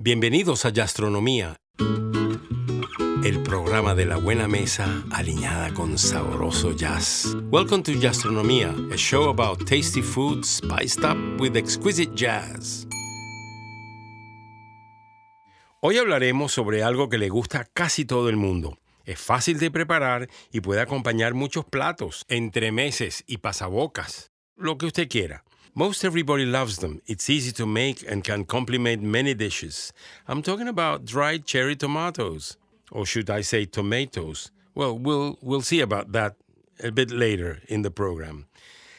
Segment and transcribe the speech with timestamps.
[0.00, 1.56] Bienvenidos a Gastronomía,
[3.24, 7.36] el programa de la buena mesa alineada con sabroso jazz.
[7.50, 12.86] Welcome to Gastronomía, a show about tasty food spiced up with exquisite jazz.
[15.80, 18.78] Hoy hablaremos sobre algo que le gusta a casi todo el mundo.
[19.04, 25.08] Es fácil de preparar y puede acompañar muchos platos, entremeses y pasabocas, lo que usted
[25.08, 25.42] quiera.
[25.78, 27.00] Most everybody loves them.
[27.06, 29.92] It's easy to make and can complement many dishes.
[30.26, 32.56] I'm talking about dried cherry tomatoes.
[32.90, 34.50] Or should I say tomatoes?
[34.74, 36.34] Well, we'll, we'll see about that
[36.82, 38.48] a bit later in the program.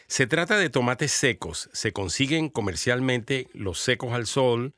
[0.08, 1.68] Se trata de tomates secos.
[1.74, 4.72] Se consiguen comercialmente los secos al sol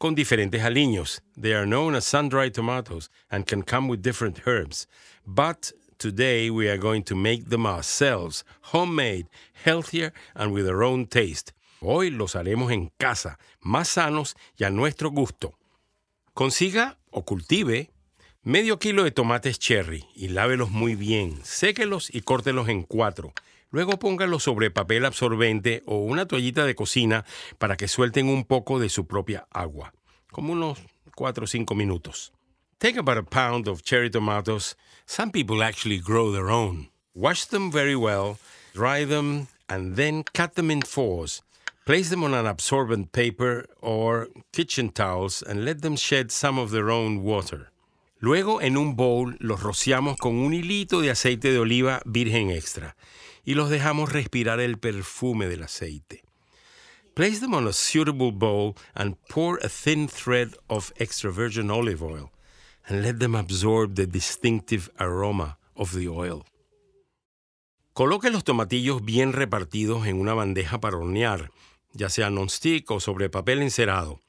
[0.00, 1.20] con diferentes aliños.
[1.36, 4.88] They are known as sun-dried tomatoes and can come with different herbs.
[5.24, 9.26] But Today we are going to make them ourselves, homemade,
[9.64, 11.54] healthier and with our own taste.
[11.80, 15.58] Hoy los haremos en casa, más sanos y a nuestro gusto.
[16.34, 17.90] Consiga o cultive
[18.44, 23.32] medio kilo de tomates cherry y lávelos muy bien, séquelos y córtelos en cuatro.
[23.72, 27.24] Luego póngalos sobre papel absorbente o una toallita de cocina
[27.58, 29.92] para que suelten un poco de su propia agua,
[30.30, 30.78] como unos
[31.16, 32.32] 4 o 5 minutos.
[32.80, 34.76] Take about a pound of cherry tomatoes.
[35.04, 36.90] Some people actually grow their own.
[37.12, 38.38] Wash them very well,
[38.72, 41.42] dry them, and then cut them in fours.
[41.86, 46.70] Place them on an absorbent paper or kitchen towels and let them shed some of
[46.70, 47.72] their own water.
[48.20, 52.94] Luego, en un bowl, los rociamos con un hilito de aceite de oliva virgen extra
[53.44, 56.22] y los dejamos respirar el perfume del aceite.
[57.16, 62.04] Place them on a suitable bowl and pour a thin thread of extra virgin olive
[62.04, 62.30] oil
[62.88, 66.44] and let them absorb the distinctive aroma of the oil.
[67.92, 71.50] Coloque los tomatillos bien repartidos en una bandeja para hornear,
[71.92, 74.20] ya sea non-stick o sobre papel encerado.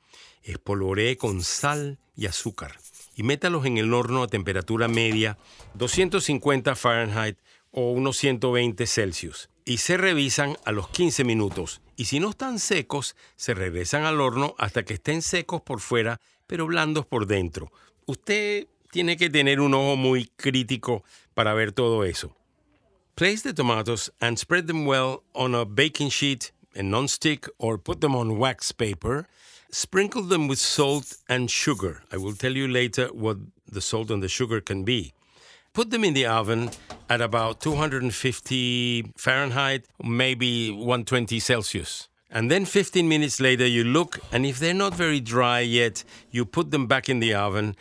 [0.44, 2.80] Espolvoree con sal y azúcar
[3.20, 5.38] y métalos en el horno a temperatura media,
[5.74, 7.38] 250 Fahrenheit
[7.70, 9.50] o unos 120 Celsius.
[9.66, 11.82] Y se revisan a los 15 minutos.
[11.98, 16.22] Y si no están secos, se regresan al horno hasta que estén secos por fuera,
[16.50, 17.72] pero blandos por dentro,
[18.08, 21.04] usted tiene que tener un ojo muy crítico
[21.36, 22.36] para ver todo eso.
[23.14, 28.02] Place the tomatoes and spread them well on a baking sheet, a non-stick, or put
[28.02, 29.28] them on wax paper.
[29.72, 32.02] Sprinkle them with salt and sugar.
[32.12, 33.38] I will tell you later what
[33.72, 35.14] the salt and the sugar can be.
[35.74, 36.72] Put them in the oven
[37.10, 42.10] at about 250 Fahrenheit, maybe 120 Celsius.
[42.32, 46.46] And then 15 minutes later, you look, and if they're not very dry yet, you
[46.46, 47.76] put them back in the oven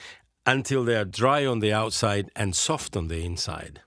[0.47, 3.83] until they are dry on the outside and soft on the inside.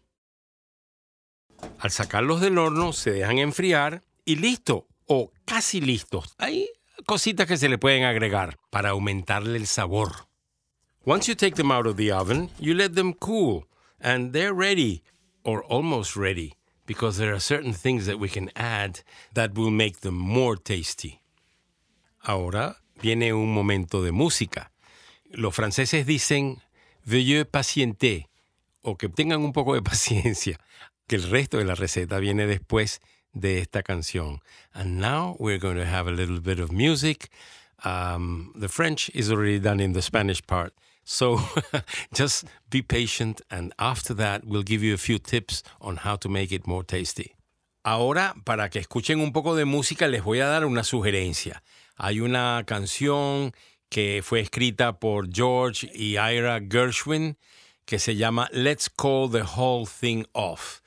[1.82, 6.36] Al sacarlos del horno, se dejan enfriar y listo, o casi listos.
[6.38, 6.70] Hay
[7.08, 10.28] cositas que se le pueden agregar para aumentarle el sabor.
[11.06, 13.66] Once you take them out of the oven, you let them cool,
[14.00, 15.02] and they're ready,
[15.44, 16.56] or almost ready
[16.92, 19.00] because there are certain things that we can add
[19.34, 21.22] that will make them more tasty.
[22.22, 24.74] Ahora viene un momento de música.
[25.30, 26.62] Los franceses dicen
[27.06, 28.28] veuillez patienter
[28.82, 30.60] o que tengan un poco de paciencia,
[31.08, 33.00] que el resto de la receta viene después
[33.32, 34.42] de esta canción.
[34.74, 37.32] And now we're going to have a little bit of music.
[37.84, 40.74] Um, the French is already done in the Spanish part.
[41.04, 41.40] So
[42.14, 46.30] just be patient, and after that, we'll give you a few tips on how to
[46.30, 47.36] make it more tasty.
[47.84, 51.64] Ahora, para que escuchen un poco de música, les voy a dar una sugerencia.
[51.98, 53.54] Hay una canción
[53.90, 57.38] que fue escrita por George y Ira Gershwin
[57.86, 60.82] que se llama Let's Call the Whole Thing Off.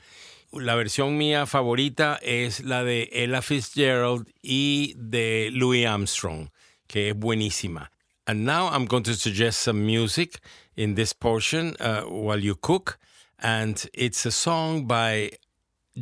[0.52, 6.48] La versión mía favorita es la de Ella Fitzgerald y de Louis Armstrong,
[6.88, 7.88] que es buenísima.
[8.26, 10.40] And now I'm going to suggest some music
[10.76, 12.98] in this portion uh, while you cook.
[13.38, 15.32] And it's a song by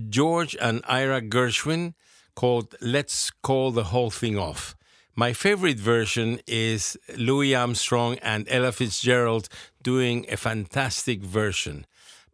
[0.09, 1.95] George and Ira Gershwin
[2.35, 4.77] called Let's Call the Whole Thing Off.
[5.15, 9.49] My favorite version is Louis Armstrong and Ella Fitzgerald
[9.83, 11.85] doing a fantastic version.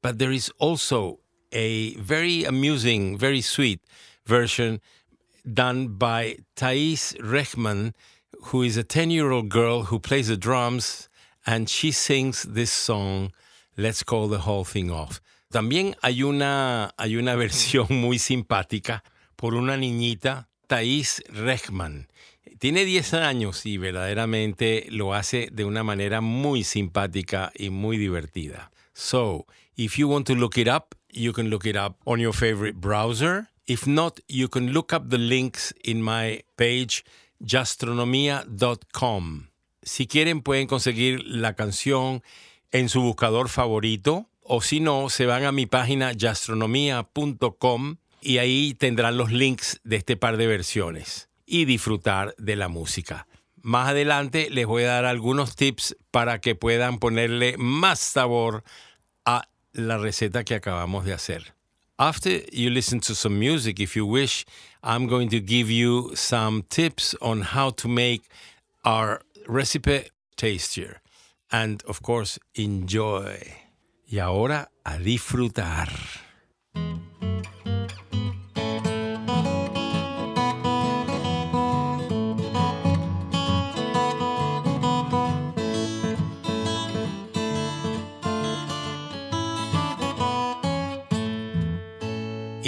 [0.01, 1.19] But there is also
[1.51, 3.81] a very amusing, very sweet
[4.27, 4.81] version
[5.53, 7.95] done by Thais Rechman
[8.47, 11.09] who is a 10 year old girl who plays the drums
[11.47, 13.33] and she sings this song,
[13.77, 15.21] Let's Call the Whole Thing Off.
[15.53, 19.03] También hay una, hay una versión muy simpática
[19.37, 22.09] por una niñita, Thais Rechman.
[22.59, 28.71] Tiene 10 años y verdaderamente lo hace de una manera muy simpática y muy divertida.
[28.93, 29.47] So,
[29.77, 32.81] if you want to look it up, you can look it up on your favorite
[32.81, 33.49] browser.
[33.67, 37.05] If not, you can look up the links in my page
[37.41, 39.49] gastronomia.com.
[39.83, 42.23] Si quieren pueden conseguir la canción
[42.73, 48.75] en su buscador favorito o si no, se van a mi página gastronomía.com y ahí
[48.75, 53.27] tendrán los links de este par de versiones y disfrutar de la música.
[53.63, 58.65] Más adelante les voy a dar algunos tips para que puedan ponerle más sabor
[59.25, 61.55] a la receta que acabamos de hacer.
[61.97, 64.45] After you listen to some music, if you wish,
[64.83, 68.23] I'm going to give you some tips on how to make
[68.85, 71.01] our recipe tastier.
[71.51, 73.41] And of course, enjoy.
[74.11, 75.89] Y ahora a disfrutar.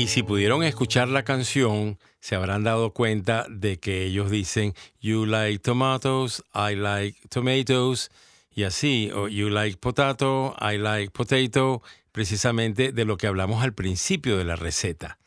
[0.00, 5.26] Y si pudieron escuchar la canción, se habrán dado cuenta de que ellos dicen, You
[5.26, 8.10] like tomatoes, I like tomatoes,
[8.50, 11.82] y así, o You like potato, I like potato,
[12.12, 15.18] precisamente de lo que hablamos al principio de la receta.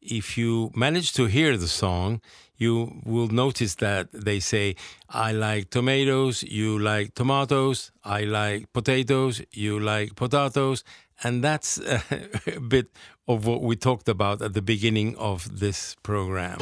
[0.00, 2.20] If you manage to hear the song,
[2.56, 4.74] you will notice that they say,
[5.08, 10.84] I like tomatoes, you like tomatoes, I like potatoes, you like potatoes,
[11.22, 11.78] and that's
[12.46, 12.88] a bit
[13.26, 16.58] of what we talked about at the beginning of this program.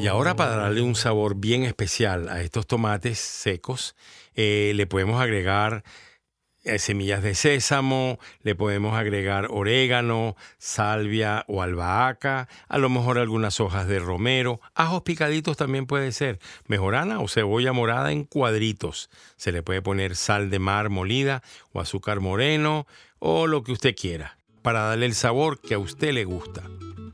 [0.00, 3.94] Y ahora para darle un sabor bien especial a estos tomates secos,
[4.34, 5.84] eh, le podemos agregar
[6.78, 13.88] semillas de sésamo, le podemos agregar orégano, salvia o albahaca, a lo mejor algunas hojas
[13.88, 19.10] de romero, ajos picaditos también puede ser, mejorana o cebolla morada en cuadritos.
[19.36, 21.42] Se le puede poner sal de mar molida
[21.72, 22.86] o azúcar moreno
[23.18, 26.62] o lo que usted quiera, para darle el sabor que a usted le gusta.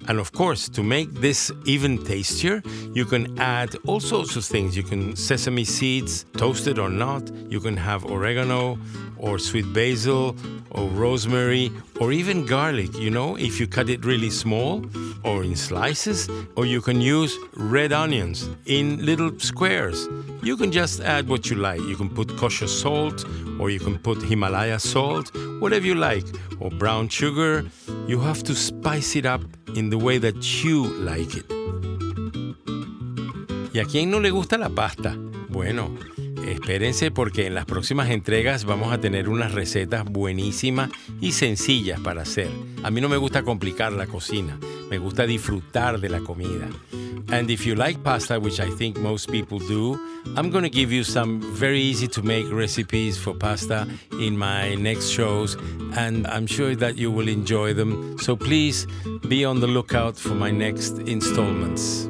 [0.08, 2.62] And of course, to make this even tastier,
[2.94, 4.76] you can add all sorts of things.
[4.76, 7.22] You can sesame seeds, toasted or not.
[7.50, 8.78] You can have oregano
[9.18, 10.36] or sweet basil
[10.70, 14.84] or rosemary or even garlic, you know, if you cut it really small
[15.24, 16.28] or in slices.
[16.54, 20.06] Or you can use red onions in little squares.
[20.42, 21.80] You can just add what you like.
[21.80, 23.24] You can put kosher salt
[23.58, 26.26] or you can put Himalaya salt, whatever you like,
[26.60, 27.64] or brown sugar.
[28.06, 29.42] You have to spice it up
[29.76, 31.46] in the way that you like it.
[33.72, 35.14] ¿Y a quién no le gusta la pasta?
[35.50, 35.94] Bueno,
[36.46, 40.90] espérense porque en las próximas entregas vamos a tener unas recetas buenísimas
[41.20, 42.48] y sencillas para hacer.
[42.82, 44.58] A mí no me gusta complicar la cocina,
[44.90, 46.68] me gusta disfrutar de la comida.
[47.28, 49.98] And if you like pasta, which I think most people do,
[50.36, 53.88] I'm going to give you some very easy to make recipes for pasta
[54.20, 55.56] in my next shows,
[55.96, 58.16] and I'm sure that you will enjoy them.
[58.18, 58.86] So please
[59.28, 62.08] be on the lookout for my next installments.